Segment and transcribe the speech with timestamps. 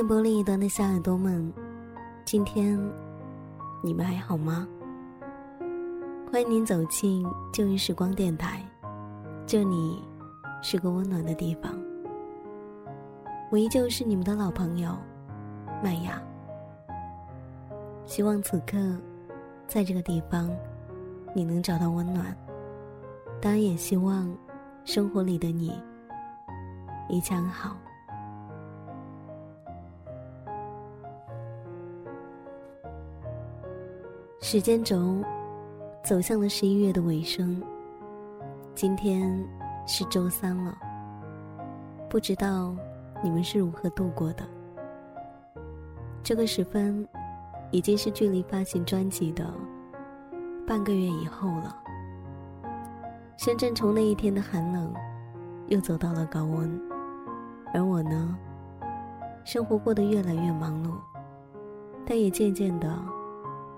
[0.00, 1.52] 电波另一端的小耳朵们，
[2.24, 2.80] 今天
[3.82, 4.66] 你们还好吗？
[6.32, 8.64] 欢迎您走进旧日时光电台，
[9.44, 10.02] 这里
[10.62, 11.78] 是个温暖的地方。
[13.50, 14.96] 我依旧是你们的老朋友
[15.84, 16.18] 麦雅。
[18.06, 18.78] 希望此刻，
[19.66, 20.50] 在这个地方，
[21.34, 22.34] 你能找到温暖。
[23.38, 24.34] 当然，也希望
[24.82, 25.78] 生活里的你
[27.10, 27.76] 一切安好。
[34.42, 35.22] 时间轴
[36.02, 37.62] 走向了十一月的尾声，
[38.74, 39.46] 今天
[39.86, 40.74] 是周三了。
[42.08, 42.74] 不知道
[43.22, 44.42] 你们是如何度过的？
[46.22, 47.06] 这个时分，
[47.70, 49.46] 已经是距离发行专辑的
[50.66, 51.76] 半个月以后了。
[53.36, 54.90] 深圳从那一天的寒冷，
[55.66, 56.80] 又走到了高温，
[57.74, 58.38] 而我呢，
[59.44, 60.92] 生活过得越来越忙碌，
[62.06, 63.19] 但也渐渐的。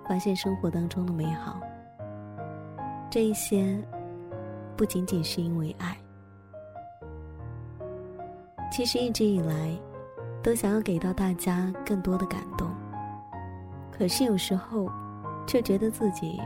[0.09, 1.61] 发现生活当中的美好，
[3.09, 3.79] 这一些
[4.77, 5.97] 不仅仅是因为爱。
[8.71, 9.79] 其实一直以来，
[10.43, 12.69] 都想要给到大家更多的感动，
[13.91, 14.91] 可是有时候，
[15.47, 16.41] 却觉得自己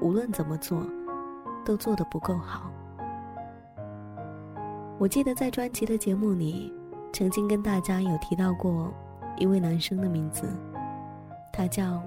[0.00, 0.84] 无论怎么做，
[1.64, 2.70] 都做得不够好。
[4.98, 6.72] 我记得在专辑的节目里，
[7.12, 8.92] 曾经跟大家有提到过
[9.38, 10.48] 一位男生的名字，
[11.52, 12.02] 他叫。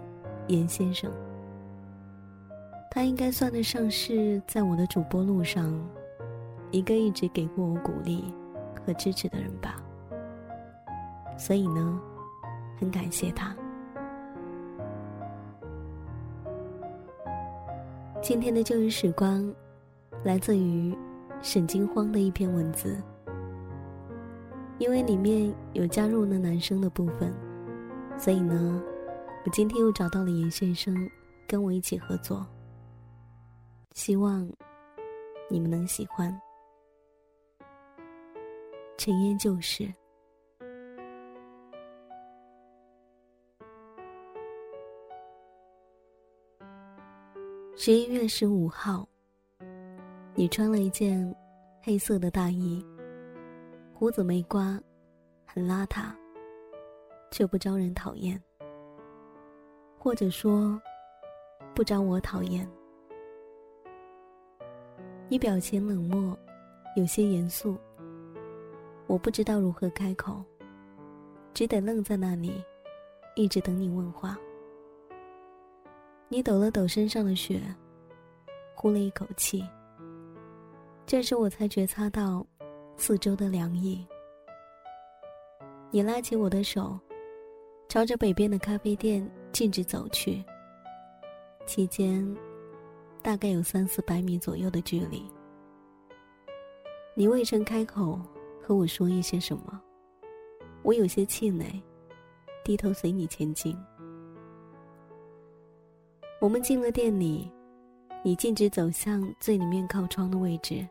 [0.49, 1.11] 严先生，
[2.89, 5.71] 他应该算得上是在我的主播路上
[6.71, 8.33] 一个一直给过我鼓励
[8.83, 9.81] 和支持的人吧。
[11.37, 11.99] 所以呢，
[12.79, 13.55] 很感谢他。
[18.21, 19.53] 今天的旧日时光，
[20.23, 20.97] 来自于
[21.41, 23.01] 沈金荒的一篇文字，
[24.79, 27.31] 因为里面有加入了男生的部分，
[28.17, 28.81] 所以呢。
[29.51, 31.09] 今天又找到了严先生，
[31.47, 32.45] 跟我一起合作。
[33.93, 34.47] 希望
[35.49, 36.39] 你们能喜欢。
[38.95, 39.91] 尘烟旧事。
[47.75, 49.07] 十一月十五号，
[50.35, 51.35] 你穿了一件
[51.81, 52.85] 黑色的大衣，
[53.93, 54.79] 胡子没刮，
[55.45, 56.13] 很邋遢，
[57.31, 58.39] 却不招人讨厌。
[59.99, 60.81] 或者说，
[61.75, 62.65] 不招我讨厌。
[65.27, 66.35] 你表情冷漠，
[66.95, 67.77] 有些严肃。
[69.07, 70.41] 我不知道如何开口，
[71.53, 72.63] 只得愣在那里，
[73.35, 74.37] 一直等你问话。
[76.29, 77.61] 你抖了抖身上的雪，
[78.75, 79.67] 呼了一口气。
[81.05, 82.45] 这时我才觉察到
[82.95, 84.07] 四周的凉意。
[85.91, 86.97] 你拉起我的手，
[87.89, 89.29] 朝着北边的咖啡店。
[89.51, 90.45] 径直走去，
[91.65, 92.23] 期间
[93.19, 95.25] 大概有三四百米左右的距离。
[97.15, 98.21] 你未曾开口
[98.61, 99.81] 和我说一些什么，
[100.83, 101.65] 我有些气馁，
[102.63, 103.75] 低头随你前进。
[106.39, 107.51] 我们进了店里，
[108.23, 110.87] 你径直走向最里面靠窗的位置。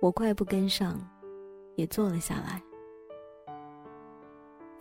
[0.00, 0.98] 我快步跟上，
[1.76, 2.60] 也坐了下来。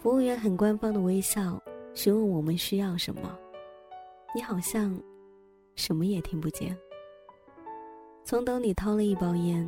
[0.06, 1.60] 服务员很官方的微笑。
[1.96, 3.36] 询问我们需要什么，
[4.36, 4.96] 你好像
[5.76, 6.78] 什么也听不见。
[8.24, 9.68] 从兜里掏了一包烟，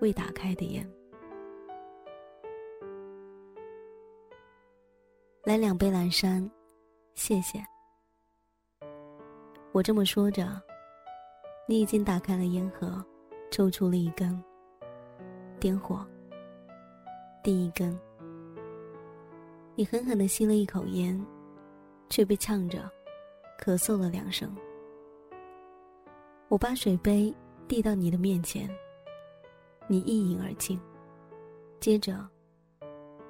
[0.00, 0.90] 未打开的烟。
[5.44, 6.50] 来两杯蓝山，
[7.12, 7.62] 谢谢。
[9.72, 10.58] 我这么说着，
[11.68, 13.04] 你已经打开了烟盒，
[13.50, 14.42] 抽出了一根，
[15.60, 16.06] 点火。
[17.42, 17.94] 第一根。
[19.80, 21.18] 你狠狠的吸了一口烟，
[22.10, 22.80] 却被呛着，
[23.58, 24.54] 咳嗽了两声。
[26.48, 27.34] 我把水杯
[27.66, 28.68] 递到你的面前，
[29.86, 30.78] 你一饮而尽，
[31.80, 32.28] 接着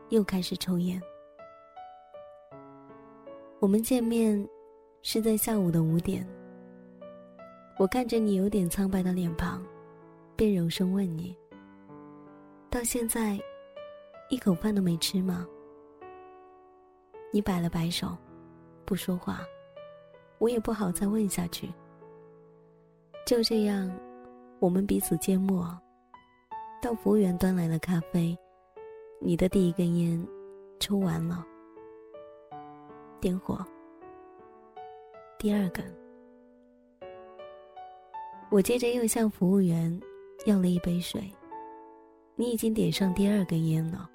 [0.09, 1.01] 又开始抽烟。
[3.61, 4.45] 我们见面
[5.03, 6.29] 是在下午的五点。
[7.79, 9.65] 我看着你有点苍白的脸庞，
[10.35, 11.33] 便柔声问你
[12.69, 13.39] ：“到现在，
[14.31, 15.47] 一口饭都没吃吗？”
[17.33, 18.17] 你摆了摆手，
[18.85, 19.41] 不说话，
[20.39, 21.73] 我也不好再问下去。
[23.27, 23.91] 就这样，
[24.59, 25.79] 我们彼此缄默。
[26.83, 28.37] 到服务员端来了咖啡，
[29.21, 30.27] 你的第一根烟
[30.81, 31.47] 抽完了，
[33.21, 33.65] 点火。
[35.39, 35.85] 第二根，
[38.51, 40.01] 我接着又向服务员
[40.47, 41.31] 要了一杯水，
[42.35, 44.11] 你已经点上第二根烟了。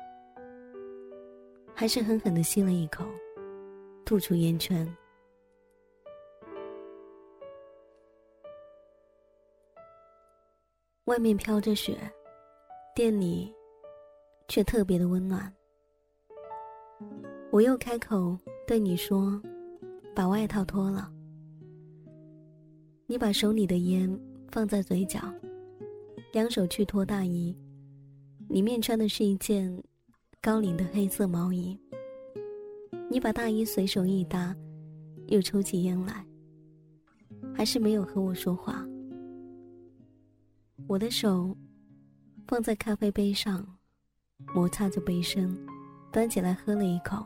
[1.78, 3.04] 还是狠狠的吸了一口，
[4.06, 4.88] 吐出烟圈。
[11.04, 11.98] 外面飘着雪，
[12.96, 13.54] 店里
[14.48, 15.54] 却特别的温暖。
[17.52, 19.40] 我又开口对你说
[20.16, 21.12] ：“把外套脱了。”
[23.06, 24.10] 你把手里的烟
[24.50, 25.20] 放在嘴角，
[26.32, 27.56] 两手去脱大衣，
[28.48, 29.72] 里面穿的是一件
[30.46, 31.76] 高领的黑色毛衣。
[33.10, 34.56] 你把大衣随手一搭，
[35.26, 36.24] 又抽起烟来，
[37.52, 38.86] 还是没有和我说话。
[40.86, 41.58] 我的手
[42.46, 43.66] 放在咖啡杯上，
[44.54, 45.58] 摩擦着杯身，
[46.12, 47.26] 端起来喝了一口，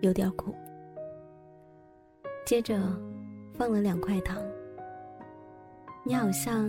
[0.00, 0.52] 有点苦。
[2.44, 2.80] 接着
[3.54, 4.42] 放了两块糖。
[6.04, 6.68] 你好像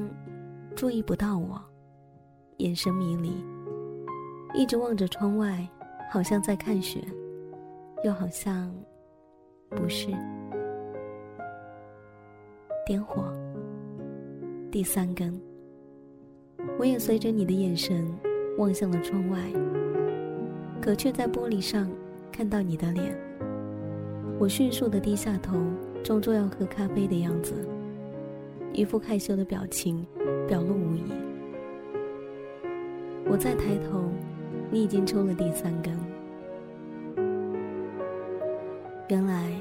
[0.75, 1.60] 注意不到我，
[2.58, 3.44] 眼神迷离，
[4.54, 5.68] 一直望着窗外，
[6.10, 7.00] 好像在看雪，
[8.04, 8.74] 又好像
[9.70, 10.08] 不是。
[12.86, 13.32] 点火。
[14.72, 15.40] 第三根，
[16.78, 18.08] 我也随着你的眼神
[18.58, 19.40] 望向了窗外，
[20.82, 21.90] 可却在玻璃上
[22.32, 23.18] 看到你的脸。
[24.40, 25.58] 我迅速的低下头，
[26.04, 27.54] 装作要喝咖啡的样子，
[28.74, 30.06] 一副害羞的表情
[30.48, 31.04] 表露无遗。
[33.30, 34.04] 我再抬头，
[34.69, 35.98] 你已经抽了第三根。
[39.10, 39.52] 原来，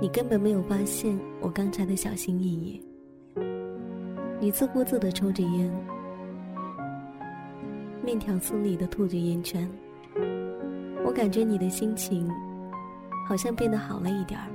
[0.00, 2.82] 你根本没有发现我刚才的小心翼翼。
[4.40, 5.72] 你自顾自的抽着烟，
[8.04, 9.70] 面条丝里的吐着烟圈。
[11.04, 12.28] 我感觉你的心情
[13.28, 14.46] 好像变得好了一点儿。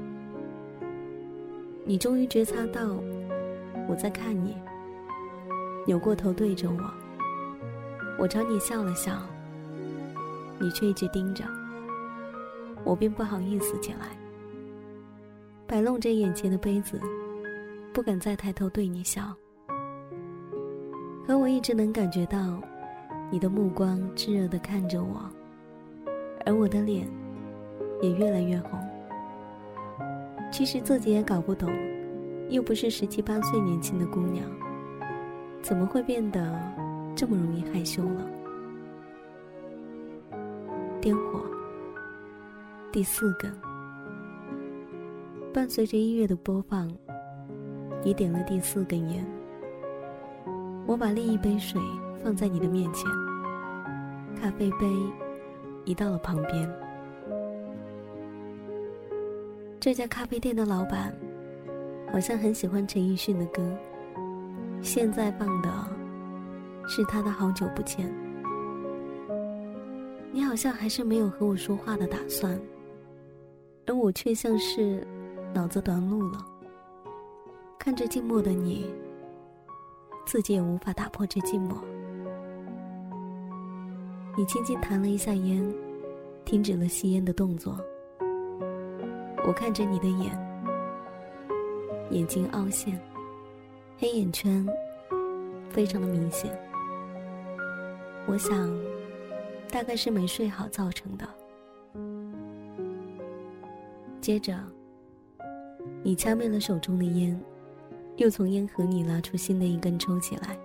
[1.86, 2.98] 你终于觉察到
[3.88, 4.58] 我在看你，
[5.86, 6.94] 扭过头对着我，
[8.20, 9.14] 我朝你笑了笑，
[10.60, 11.44] 你却一直盯着，
[12.84, 14.18] 我便不好意思起来，
[15.68, 17.00] 摆弄着眼前的杯子，
[17.94, 19.36] 不敢再抬头对你笑。
[21.26, 22.62] 可我一直能感觉到，
[23.30, 25.30] 你的目光炙热的看着我，
[26.46, 27.08] 而我的脸
[28.02, 28.80] 也越来越红。
[30.52, 31.70] 其实自己也搞不懂，
[32.50, 34.50] 又不是十七八岁年轻的姑娘，
[35.62, 36.58] 怎么会变得
[37.14, 38.26] 这么容易害羞了？
[41.08, 41.42] 烟火。
[42.92, 43.50] 第四根，
[45.54, 46.92] 伴随着音乐的播放，
[48.04, 49.26] 你点了第四根烟。
[50.86, 51.82] 我把另一杯水
[52.22, 53.10] 放在你的面前，
[54.36, 54.86] 咖啡杯
[55.86, 56.70] 移到了旁边。
[59.80, 61.16] 这家咖啡店的老板
[62.12, 63.64] 好像很喜欢陈奕迅的歌，
[64.82, 65.70] 现在放的
[66.86, 68.10] 是他的《好久不见》。
[70.38, 72.62] 你好像还是没有和我说话的打算，
[73.88, 75.04] 而我却像是
[75.52, 76.46] 脑子短路了，
[77.80, 78.86] 看着静默的你。
[80.28, 81.78] 自己也无法打破这寂寞。
[84.38, 85.74] 你轻轻弹了一下烟，
[86.46, 87.76] 停止了吸烟的动作。
[89.48, 90.38] 我看着你的眼，
[92.12, 92.96] 眼睛凹陷，
[93.98, 94.64] 黑眼圈
[95.72, 96.56] 非常的明显。
[98.28, 98.70] 我想，
[99.72, 101.28] 大概是没睡好造成的。
[104.22, 104.58] 接着，
[106.04, 107.40] 你掐灭了手中的烟。
[108.18, 110.58] 又从烟盒里拿出新的一根抽起来，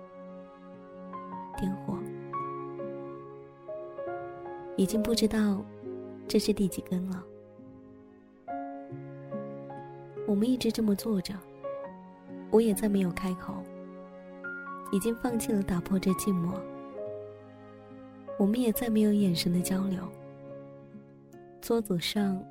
[1.55, 1.95] 点火，
[4.75, 5.63] 已经不知道
[6.27, 7.23] 这是第几根了。
[10.25, 11.35] 我们一直这么坐着，
[12.49, 13.63] 我也再没有开口，
[14.91, 16.59] 已经放弃了打破这寂寞。
[18.37, 20.07] 我们也再没有眼神的交流。
[21.61, 22.43] 桌子上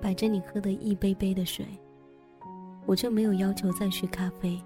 [0.00, 1.66] 摆着你喝的一杯杯的水。
[2.86, 4.58] 我就没有要求再续咖啡，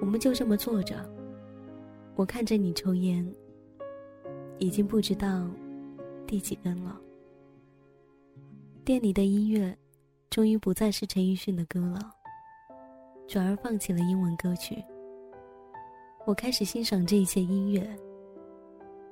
[0.00, 1.08] 我们就这么坐着。
[2.16, 3.24] 我看着你抽烟，
[4.58, 5.48] 已经不知道
[6.26, 7.00] 第几根了。
[8.84, 9.72] 店里的音乐
[10.30, 12.00] 终于不再是陈奕迅的歌了，
[13.28, 14.84] 转而放起了英文歌曲。
[16.26, 17.88] 我开始欣赏这一些音乐，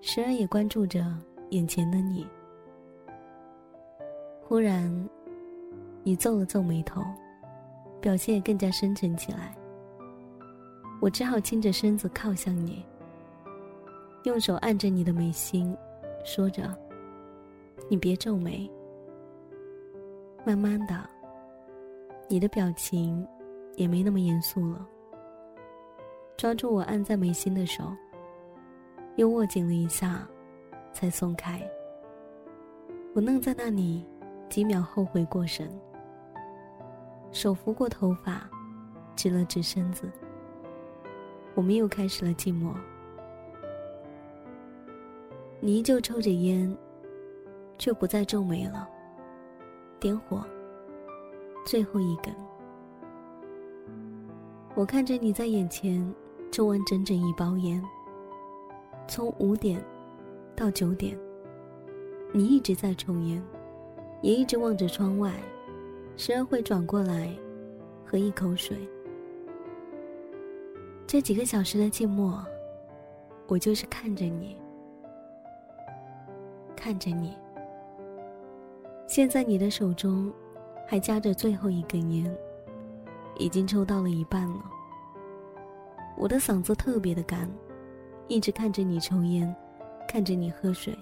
[0.00, 1.05] 时而也关注着
[1.50, 2.26] 眼前的你。
[4.43, 5.09] 忽然。
[6.05, 7.02] 你皱了皱眉头，
[8.00, 9.55] 表现也更加深沉起来。
[11.02, 12.83] 我只好倾着身子靠向你，
[14.23, 15.76] 用手按着你的眉心，
[16.25, 16.75] 说着
[17.90, 18.71] ：“你别皱眉。”
[20.47, 21.07] 慢慢的，
[22.26, 23.26] 你的表情
[23.76, 24.88] 也没那么严肃了。
[26.38, 27.85] 抓住我按在眉心的手，
[29.18, 30.25] 又握紧了一下，
[30.92, 31.60] 才松开。
[33.16, 34.06] 我愣在那里，
[34.48, 35.68] 几秒后回过神，
[37.32, 38.48] 手拂过头发，
[39.16, 40.08] 直了直身子。
[41.56, 42.72] 我们又开始了寂寞。
[45.58, 46.72] 你依旧抽着烟，
[47.76, 48.88] 却不再皱眉了。
[49.98, 50.44] 点火，
[51.66, 52.32] 最后一根。
[54.76, 56.14] 我看着你在眼前
[56.52, 57.82] 抽完整整一包烟，
[59.08, 59.82] 从五点
[60.54, 61.18] 到九点，
[62.30, 63.42] 你一直在抽烟，
[64.20, 65.32] 也一直望着窗外，
[66.16, 67.34] 时而会转过来
[68.04, 68.76] 喝一口水。
[71.06, 72.38] 这几个小时的寂寞，
[73.46, 74.56] 我就是看着你，
[76.76, 77.34] 看着你。
[79.06, 80.30] 现在你的手中
[80.86, 82.30] 还夹着最后一根烟。
[83.40, 84.64] 已经抽到了一半了，
[86.16, 87.48] 我的嗓子特别的干，
[88.28, 89.54] 一直看着你抽烟，
[90.06, 90.97] 看着你喝水，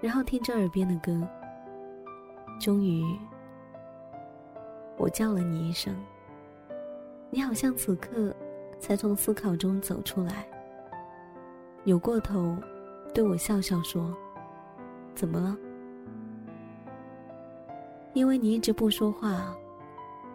[0.00, 1.26] 然后听着耳边的歌。
[2.60, 3.04] 终于，
[4.96, 5.94] 我叫了你一声，
[7.30, 8.34] 你好像此刻
[8.80, 10.44] 才从思考中走出来，
[11.84, 12.56] 扭过头
[13.14, 14.12] 对我笑笑说
[15.14, 15.56] ：“怎么了？”
[18.12, 19.54] 因为你一直不说话。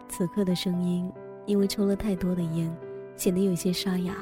[0.08, 1.12] 此刻的声音，
[1.46, 2.74] 因为抽了太多的烟，
[3.16, 4.14] 显得有些沙哑。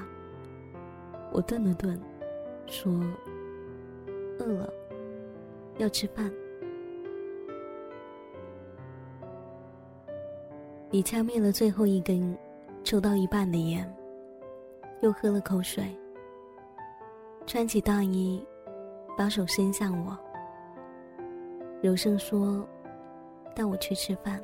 [1.32, 2.00] 我顿了顿，
[2.66, 2.92] 说
[4.38, 4.72] ：“饿了，
[5.78, 6.32] 要吃饭。”
[10.90, 12.36] 你掐灭了最后一根
[12.82, 13.94] 抽到一半的烟，
[15.02, 15.84] 又喝了口水，
[17.46, 18.42] 穿起大衣，
[19.16, 20.18] 把手伸向我，
[21.82, 22.66] 柔声说
[23.54, 24.42] ：“带我去吃饭。”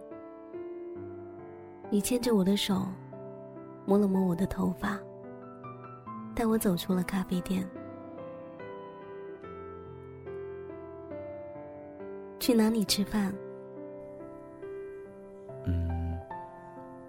[1.89, 2.83] 你牵着我的手，
[3.87, 4.99] 摸了摸我的头发，
[6.35, 7.65] 带我走出了咖啡店。
[12.41, 13.35] 去哪里吃饭？
[15.65, 16.21] 嗯，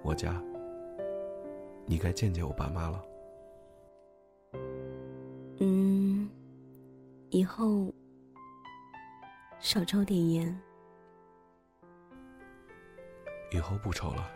[0.04, 0.42] 我家。
[1.88, 3.04] 你该见见我爸妈了。
[5.60, 6.30] 嗯，
[7.30, 7.94] 以后
[9.60, 10.62] 少抽点烟。
[13.52, 14.32] 以后不抽了。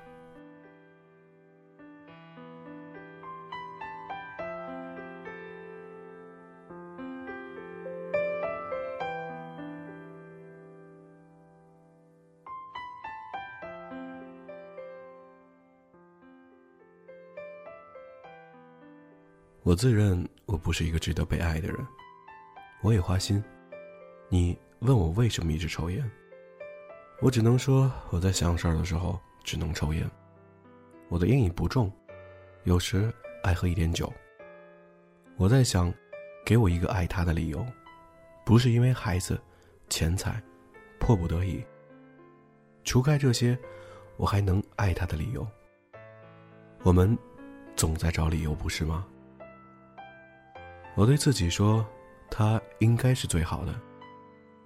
[19.69, 21.77] 我自认我不是一个值得被爱的人，
[22.81, 23.43] 我也花心。
[24.27, 26.11] 你问我为什么一直抽烟，
[27.21, 30.09] 我只能说我在想事儿的时候只能抽烟。
[31.07, 31.91] 我的烟瘾不重，
[32.63, 34.11] 有时爱喝一点酒。
[35.37, 35.93] 我在想，
[36.43, 37.63] 给我一个爱他的理由，
[38.43, 39.39] 不是因为孩子、
[39.87, 40.41] 钱财、
[40.99, 41.63] 迫不得已。
[42.83, 43.55] 除开这些，
[44.17, 45.47] 我还能爱他的理由。
[46.81, 47.15] 我们
[47.75, 49.05] 总在找理由，不是吗？
[50.99, 51.87] 我对自己说，
[52.29, 53.73] 他应该是最好的。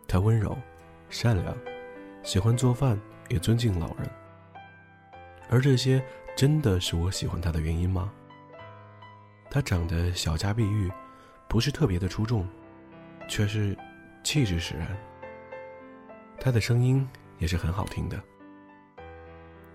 [0.07, 0.57] 他温柔、
[1.07, 1.55] 善良，
[2.23, 2.99] 喜欢做饭，
[3.29, 4.09] 也尊敬老人。
[5.47, 6.03] 而这些
[6.35, 8.11] 真的是我喜欢他的原因吗？
[9.51, 10.91] 他长得小家碧玉，
[11.47, 12.47] 不是特别的出众，
[13.27, 13.77] 却是
[14.23, 14.87] 气质使然。
[16.39, 18.19] 他的声音也是很好听的。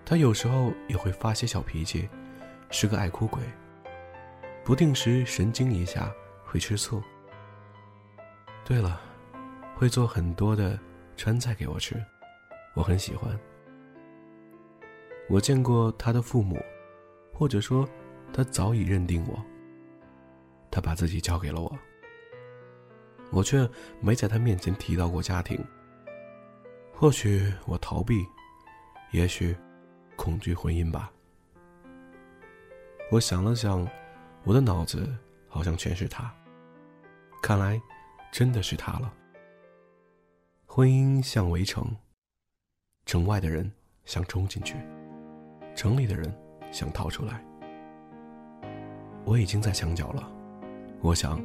[0.05, 2.09] 他有时候也会发些小脾气，
[2.69, 3.41] 是个爱哭鬼，
[4.65, 6.11] 不定时神经一下。
[6.49, 7.01] 会吃醋。
[8.65, 8.99] 对了，
[9.75, 10.79] 会做很多的
[11.15, 12.03] 川菜给我吃，
[12.73, 13.39] 我很喜欢。
[15.29, 16.59] 我见过他的父母，
[17.31, 17.87] 或者说，
[18.33, 19.39] 他早已认定我。
[20.71, 21.79] 他把自己交给了我，
[23.31, 23.69] 我却
[24.01, 25.63] 没在他面前提到过家庭。
[26.91, 28.25] 或许我逃避，
[29.11, 29.55] 也许
[30.15, 31.11] 恐惧婚姻吧。
[33.11, 33.87] 我想了想，
[34.43, 35.07] 我的脑子
[35.47, 36.33] 好像全是他。
[37.41, 37.81] 看来，
[38.31, 39.13] 真的是他了。
[40.65, 41.95] 婚姻像围城，
[43.05, 43.71] 城外的人
[44.05, 44.75] 想冲进去，
[45.75, 46.31] 城里的人
[46.71, 47.43] 想逃出来。
[49.25, 50.31] 我已经在墙角了，
[51.01, 51.41] 我想，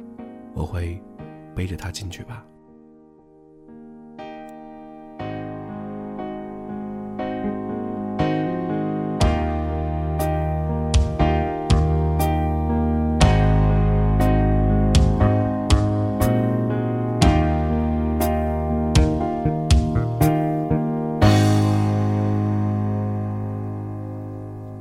[0.53, 1.01] 我会
[1.55, 2.45] 背着他进去吧。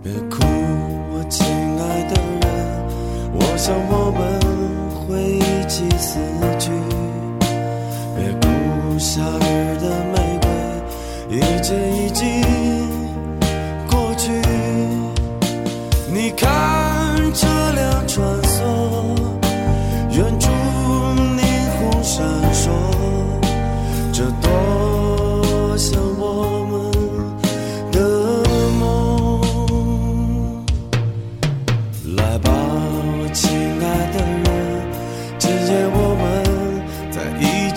[0.05, 0.45] 别哭
[1.15, 2.45] 我亲爱的人
[3.33, 4.04] 我想我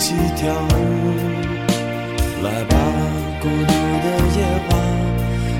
[0.08, 0.74] 起跳舞。
[2.42, 2.74] 来吧，
[3.42, 3.72] 孤独
[4.04, 4.06] 的
[4.38, 4.38] 夜
[4.70, 4.72] 晚，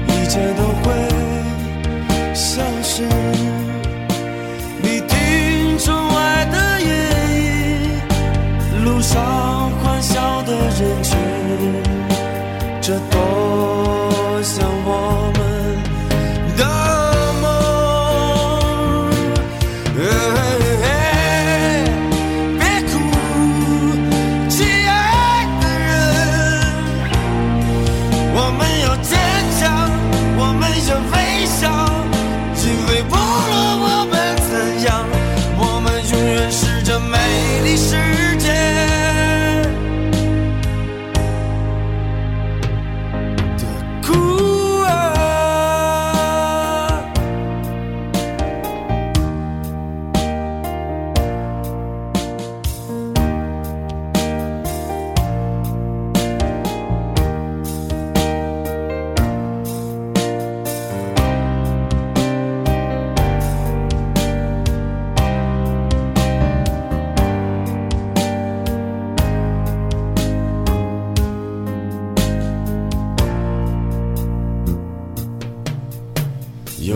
[0.09, 0.87] 一切都会
[2.35, 3.05] 消失。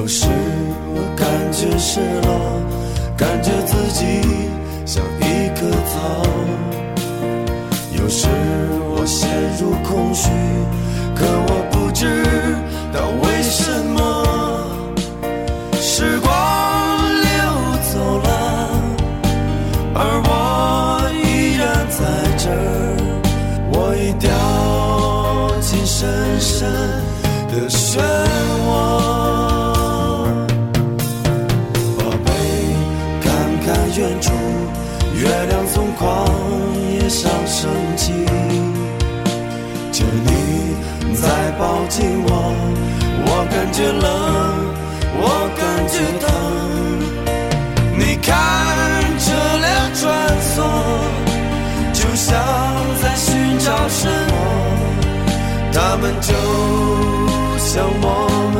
[0.03, 0.27] 有时
[0.97, 2.29] 我感觉失落，
[3.17, 4.21] 感觉自己
[4.85, 5.95] 像一棵草。
[7.97, 8.27] 有时
[8.97, 10.29] 我陷入空虚，
[11.15, 12.05] 可我不知
[12.93, 14.01] 道为什么。
[15.81, 16.29] 时光
[17.23, 17.31] 流
[17.93, 18.29] 走了，
[19.95, 22.03] 而我依然在
[22.37, 22.99] 这儿。
[23.73, 26.69] 我已掉进深深
[33.95, 34.33] 远处，
[35.15, 36.27] 月亮从旷
[36.95, 38.13] 野上升起。
[39.93, 40.75] 就你
[41.15, 42.31] 再抱紧我，
[43.27, 44.05] 我感觉冷，
[45.21, 45.23] 我
[45.59, 46.25] 感觉疼。
[47.99, 48.33] 你看
[49.19, 49.25] 车
[49.61, 50.01] 辆穿
[50.41, 50.57] 梭，
[51.93, 52.31] 就像
[53.03, 54.35] 在寻找什么，
[55.73, 56.33] 他们就
[57.59, 58.05] 像我
[58.55, 58.57] 们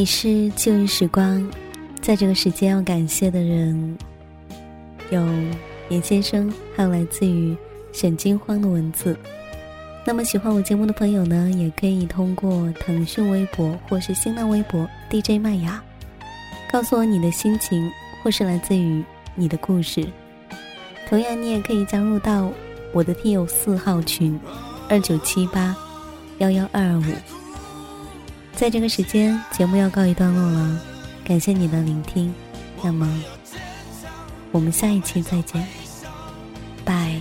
[0.00, 1.46] 里是旧日时光，
[2.00, 3.98] 在这个时间要感谢的人
[5.10, 5.22] 有
[5.90, 7.54] 严先生，还有来自于
[7.92, 9.14] 沈金荒的文字。
[10.06, 15.78] 那么喜欢我节目的朋友呢，也可以通过腾讯微博或是新浪微博 DJ 麦芽，
[16.72, 17.86] 告诉我你的心情，
[18.22, 20.06] 或是来自于你的故事。
[21.10, 22.50] 同样，你也可以加入到
[22.94, 24.40] 我的听友四号群
[24.88, 25.76] 二九七八
[26.38, 27.39] 幺幺二二五。
[28.60, 30.80] 在这个时间，节目要告一段落了，
[31.24, 32.30] 感谢你的聆听，
[32.82, 33.08] 那么
[34.52, 35.66] 我们下一期再见，
[36.84, 37.18] 拜。